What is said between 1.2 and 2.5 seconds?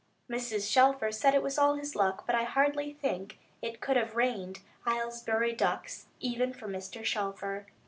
it was all his luck; but I